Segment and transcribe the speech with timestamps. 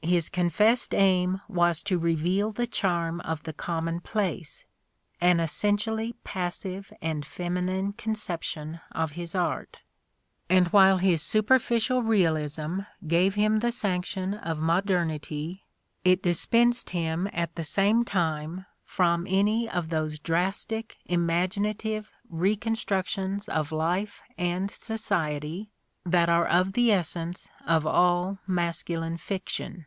[0.00, 4.64] His confessed aim was to reveal the charm of the commonplace,
[5.20, 9.80] an essentially passive and feminine conception of his art;
[10.48, 15.64] and while his super ficial realism gave him the sanction of modernity,
[16.04, 19.90] it dis The Gilded Age 69 pensed him at the same time from any of
[19.90, 25.68] those drastic imaginative reconstructions of life and society
[26.06, 29.84] that are of the essence of all masculine fiction.